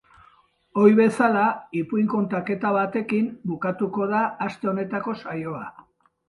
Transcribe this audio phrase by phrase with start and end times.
[0.83, 1.43] Ohi bezala,
[1.81, 5.63] ipuin kontaketa batekin bukatuko da aste honetako saioa.